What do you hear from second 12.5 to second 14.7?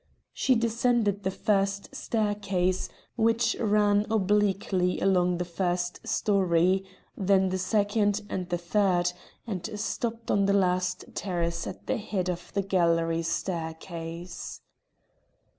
the galley staircase.